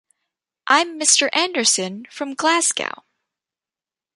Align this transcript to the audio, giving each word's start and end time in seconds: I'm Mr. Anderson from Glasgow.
I'm 0.65 0.99
Mr. 0.99 1.29
Anderson 1.31 2.07
from 2.09 2.33
Glasgow. 2.33 3.03